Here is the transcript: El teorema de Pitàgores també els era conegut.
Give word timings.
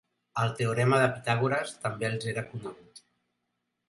El 0.43 0.53
teorema 0.59 1.01
de 1.03 1.09
Pitàgores 1.17 1.73
també 1.83 2.07
els 2.09 2.25
era 2.31 2.45
conegut. 2.47 3.03